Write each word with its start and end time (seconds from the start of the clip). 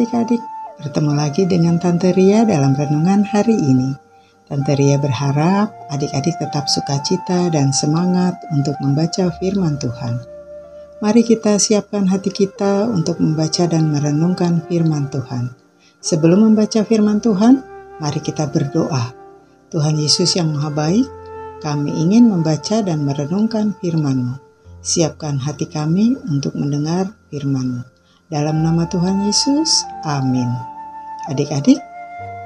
Adik-adik, 0.00 0.40
bertemu 0.80 1.12
lagi 1.12 1.44
dengan 1.44 1.76
Tante 1.76 2.16
Ria 2.16 2.48
dalam 2.48 2.72
renungan 2.72 3.20
hari 3.20 3.52
ini. 3.52 3.92
Tante 4.48 4.72
Ria 4.72 4.96
berharap 4.96 5.76
adik-adik 5.92 6.40
tetap 6.40 6.72
sukacita 6.72 7.52
dan 7.52 7.68
semangat 7.68 8.40
untuk 8.48 8.80
membaca 8.80 9.28
firman 9.36 9.76
Tuhan. 9.76 10.24
Mari 11.04 11.20
kita 11.20 11.60
siapkan 11.60 12.08
hati 12.08 12.32
kita 12.32 12.88
untuk 12.88 13.20
membaca 13.20 13.68
dan 13.68 13.92
merenungkan 13.92 14.64
firman 14.72 15.12
Tuhan. 15.12 15.52
Sebelum 16.00 16.48
membaca 16.48 16.80
firman 16.80 17.20
Tuhan, 17.20 17.60
mari 18.00 18.24
kita 18.24 18.48
berdoa. 18.48 19.12
Tuhan 19.68 20.00
Yesus 20.00 20.32
yang 20.32 20.48
Maha 20.56 20.72
Baik, 20.72 21.04
kami 21.60 21.92
ingin 21.92 22.24
membaca 22.24 22.80
dan 22.80 23.04
merenungkan 23.04 23.76
firman-Mu. 23.76 24.40
Siapkan 24.80 25.36
hati 25.44 25.68
kami 25.68 26.16
untuk 26.24 26.56
mendengar 26.56 27.12
firman-Mu. 27.28 27.99
Dalam 28.30 28.62
nama 28.62 28.86
Tuhan 28.86 29.26
Yesus, 29.26 29.82
amin. 30.06 30.46
Adik-adik, 31.26 31.82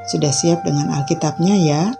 sudah 0.08 0.32
siap 0.32 0.64
dengan 0.64 0.88
Alkitabnya 0.88 1.60
ya? 1.60 1.92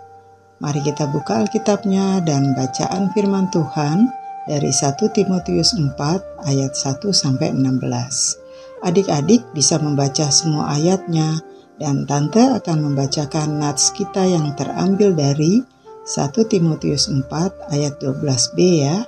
Mari 0.57 0.81
kita 0.81 1.05
buka 1.13 1.45
Alkitabnya 1.45 2.25
dan 2.25 2.57
bacaan 2.57 3.13
firman 3.13 3.53
Tuhan 3.53 4.09
dari 4.49 4.73
1 4.73 4.97
Timotius 5.13 5.77
4 5.77 6.01
ayat 6.49 6.73
1 6.73 7.13
sampai 7.13 7.53
16. 7.53 8.89
Adik-adik 8.89 9.53
bisa 9.53 9.77
membaca 9.77 10.33
semua 10.33 10.73
ayatnya 10.81 11.45
dan 11.77 12.09
Tante 12.09 12.41
akan 12.41 12.89
membacakan 12.89 13.61
nats 13.61 13.93
kita 13.93 14.25
yang 14.25 14.57
terambil 14.57 15.13
dari 15.13 15.61
1 16.09 16.33
Timotius 16.49 17.13
4 17.13 17.29
ayat 17.69 18.01
12b 18.01 18.57
ya. 18.81 19.05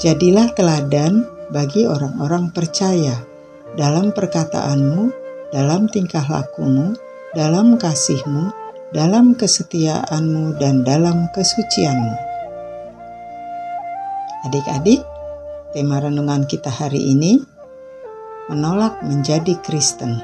Jadilah 0.00 0.48
teladan 0.56 1.36
bagi 1.48 1.88
orang-orang 1.88 2.52
percaya 2.52 3.16
dalam 3.72 4.12
perkataanmu, 4.12 5.12
dalam 5.48 5.88
tingkah 5.88 6.24
lakumu, 6.28 6.92
dalam 7.32 7.80
kasihmu, 7.80 8.52
dalam 8.92 9.32
kesetiaanmu, 9.32 10.60
dan 10.60 10.84
dalam 10.84 11.28
kesucianmu. 11.32 12.14
Adik-adik, 14.48 15.00
tema 15.72 16.04
renungan 16.04 16.44
kita 16.44 16.68
hari 16.68 17.16
ini 17.16 17.40
menolak 18.52 19.00
menjadi 19.04 19.56
Kristen. 19.64 20.20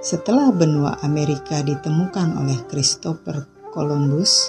Setelah 0.00 0.52
benua 0.52 0.96
Amerika 1.04 1.60
ditemukan 1.60 2.36
oleh 2.36 2.56
Christopher 2.68 3.44
Columbus, 3.72 4.48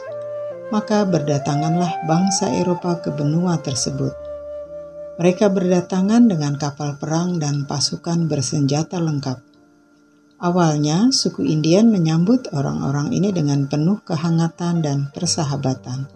maka 0.70 1.04
berdatanganlah 1.04 2.06
bangsa 2.06 2.54
Eropa 2.54 3.02
ke 3.02 3.10
benua 3.10 3.58
tersebut 3.58 4.29
mereka 5.20 5.52
berdatangan 5.52 6.32
dengan 6.32 6.56
kapal 6.56 6.96
perang 6.96 7.44
dan 7.44 7.68
pasukan 7.68 8.32
bersenjata 8.32 9.04
lengkap. 9.04 9.44
Awalnya, 10.40 11.12
suku 11.12 11.44
Indian 11.44 11.92
menyambut 11.92 12.48
orang-orang 12.56 13.12
ini 13.12 13.36
dengan 13.36 13.68
penuh 13.68 14.00
kehangatan 14.08 14.80
dan 14.80 15.12
persahabatan. 15.12 16.08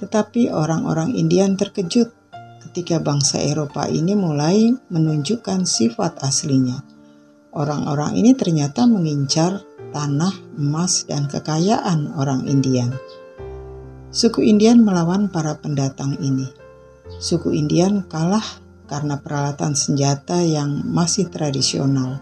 Tetapi 0.00 0.48
orang-orang 0.48 1.12
Indian 1.12 1.52
terkejut 1.60 2.16
ketika 2.64 2.96
bangsa 2.96 3.44
Eropa 3.44 3.84
ini 3.84 4.16
mulai 4.16 4.72
menunjukkan 4.88 5.68
sifat 5.68 6.24
aslinya. 6.24 6.80
Orang-orang 7.52 8.16
ini 8.16 8.32
ternyata 8.32 8.88
mengincar 8.88 9.60
tanah, 9.92 10.32
emas, 10.56 11.04
dan 11.04 11.28
kekayaan 11.28 12.16
orang 12.16 12.48
Indian. 12.48 12.96
Suku 14.08 14.48
Indian 14.48 14.80
melawan 14.80 15.28
para 15.28 15.60
pendatang 15.60 16.16
ini 16.24 16.59
suku 17.18 17.56
Indian 17.56 18.06
kalah 18.06 18.44
karena 18.90 19.18
peralatan 19.22 19.78
senjata 19.78 20.42
yang 20.42 20.82
masih 20.86 21.30
tradisional, 21.30 22.18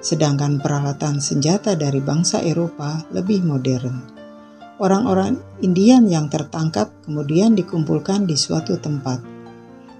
sedangkan 0.00 0.60
peralatan 0.60 1.20
senjata 1.20 1.76
dari 1.76 2.00
bangsa 2.00 2.40
Eropa 2.40 3.04
lebih 3.12 3.44
modern. 3.44 4.16
Orang-orang 4.76 5.40
Indian 5.64 6.04
yang 6.04 6.28
tertangkap 6.28 6.92
kemudian 7.04 7.56
dikumpulkan 7.56 8.28
di 8.28 8.36
suatu 8.36 8.76
tempat. 8.76 9.24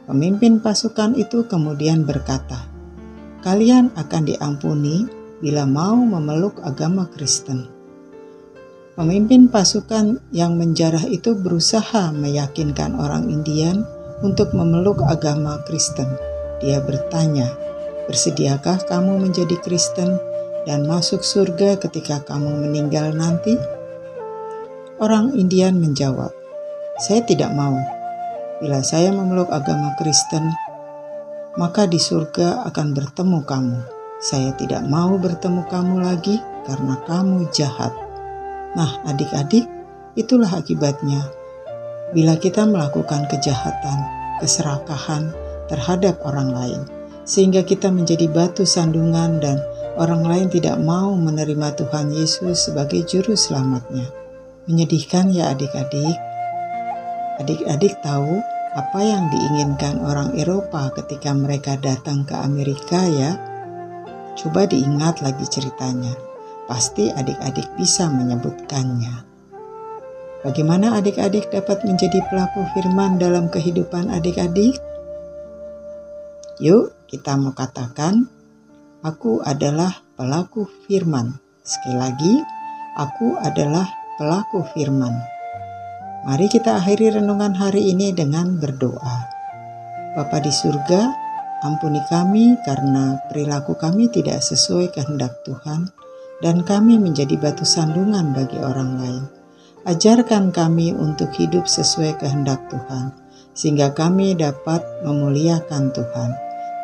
Pemimpin 0.04 0.60
pasukan 0.60 1.16
itu 1.16 1.48
kemudian 1.48 2.04
berkata, 2.04 2.64
"Kalian 3.40 3.92
akan 3.96 4.22
diampuni 4.28 5.08
bila 5.40 5.64
mau 5.64 5.96
memeluk 5.96 6.60
agama 6.60 7.08
Kristen." 7.08 7.68
Pemimpin 8.96 9.52
pasukan 9.52 10.20
yang 10.32 10.56
menjarah 10.56 11.04
itu 11.04 11.36
berusaha 11.36 12.16
meyakinkan 12.16 12.96
orang 12.96 13.28
Indian 13.28 13.84
untuk 14.24 14.56
memeluk 14.56 15.04
agama 15.04 15.60
Kristen. 15.68 16.08
Dia 16.62 16.80
bertanya, 16.80 17.52
"Bersediakah 18.08 18.88
kamu 18.88 19.20
menjadi 19.20 19.56
Kristen 19.60 20.16
dan 20.64 20.88
masuk 20.88 21.20
surga 21.20 21.76
ketika 21.76 22.24
kamu 22.24 22.64
meninggal 22.64 23.12
nanti?" 23.12 23.60
Orang 24.96 25.36
Indian 25.36 25.76
menjawab, 25.76 26.32
"Saya 26.96 27.20
tidak 27.28 27.52
mau. 27.52 27.76
Bila 28.64 28.80
saya 28.80 29.12
memeluk 29.12 29.52
agama 29.52 29.92
Kristen, 30.00 30.48
maka 31.60 31.84
di 31.84 32.00
surga 32.00 32.64
akan 32.72 32.96
bertemu 32.96 33.44
kamu. 33.44 33.78
Saya 34.16 34.56
tidak 34.56 34.88
mau 34.88 35.20
bertemu 35.20 35.68
kamu 35.68 36.00
lagi 36.00 36.40
karena 36.64 36.96
kamu 37.04 37.52
jahat." 37.52 37.92
Nah, 38.72 39.04
adik-adik, 39.04 39.68
itulah 40.16 40.48
akibatnya 40.48 41.20
bila 42.14 42.38
kita 42.38 42.62
melakukan 42.62 43.26
kejahatan, 43.26 43.98
keserakahan 44.38 45.34
terhadap 45.66 46.22
orang 46.22 46.54
lain, 46.54 46.82
sehingga 47.26 47.66
kita 47.66 47.90
menjadi 47.90 48.30
batu 48.30 48.62
sandungan 48.62 49.42
dan 49.42 49.58
orang 49.98 50.22
lain 50.22 50.46
tidak 50.46 50.78
mau 50.78 51.16
menerima 51.18 51.74
Tuhan 51.74 52.14
Yesus 52.14 52.70
sebagai 52.70 53.02
juru 53.02 53.34
selamatnya. 53.34 54.06
Menyedihkan 54.70 55.34
ya 55.34 55.50
adik-adik. 55.54 56.18
Adik-adik 57.42 57.98
tahu 58.02 58.38
apa 58.76 59.00
yang 59.02 59.26
diinginkan 59.32 59.98
orang 60.04 60.36
Eropa 60.38 60.92
ketika 60.94 61.34
mereka 61.34 61.74
datang 61.80 62.22
ke 62.22 62.34
Amerika 62.38 63.02
ya? 63.08 63.34
Coba 64.36 64.68
diingat 64.68 65.24
lagi 65.24 65.48
ceritanya. 65.48 66.12
Pasti 66.68 67.08
adik-adik 67.08 67.66
bisa 67.78 68.10
menyebutkannya. 68.10 69.35
Bagaimana 70.44 71.00
adik-adik 71.00 71.48
dapat 71.48 71.80
menjadi 71.88 72.20
pelaku 72.28 72.68
firman 72.76 73.16
dalam 73.16 73.48
kehidupan 73.48 74.12
adik-adik? 74.12 74.76
Yuk, 76.60 76.92
kita 77.08 77.36
mau 77.40 77.56
katakan, 77.56 78.28
"Aku 79.00 79.40
adalah 79.40 80.04
pelaku 80.16 80.68
firman." 80.84 81.40
Sekali 81.64 81.96
lagi, 81.96 82.34
"Aku 83.00 83.40
adalah 83.40 83.88
pelaku 84.20 84.64
firman." 84.76 85.16
Mari 86.26 86.50
kita 86.50 86.82
akhiri 86.82 87.16
renungan 87.16 87.54
hari 87.54 87.94
ini 87.94 88.10
dengan 88.12 88.58
berdoa. 88.58 89.30
Bapa 90.16 90.40
di 90.42 90.50
surga, 90.50 91.12
ampuni 91.64 92.02
kami 92.08 92.56
karena 92.64 93.20
perilaku 93.30 93.76
kami 93.76 94.08
tidak 94.12 94.42
sesuai 94.44 94.92
kehendak 94.92 95.44
Tuhan 95.44 95.92
dan 96.40 96.64
kami 96.64 97.00
menjadi 97.00 97.36
batu 97.40 97.64
sandungan 97.64 98.32
bagi 98.36 98.58
orang 98.60 98.90
lain. 99.00 99.35
Ajarkan 99.86 100.50
kami 100.50 100.90
untuk 100.90 101.30
hidup 101.38 101.70
sesuai 101.70 102.18
kehendak 102.18 102.58
Tuhan, 102.66 103.14
sehingga 103.54 103.94
kami 103.94 104.34
dapat 104.34 104.82
memuliakan 105.06 105.94
Tuhan. 105.94 106.30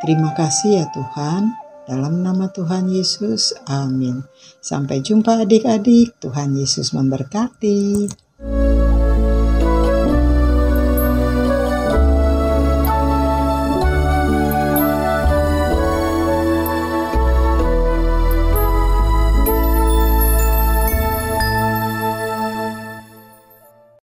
Terima 0.06 0.30
kasih 0.38 0.82
ya 0.82 0.86
Tuhan. 0.94 1.50
Dalam 1.82 2.22
nama 2.22 2.46
Tuhan 2.46 2.86
Yesus, 2.86 3.58
amin. 3.66 4.22
Sampai 4.62 5.02
jumpa 5.02 5.42
adik-adik. 5.42 6.14
Tuhan 6.22 6.54
Yesus 6.54 6.94
memberkati. 6.94 8.06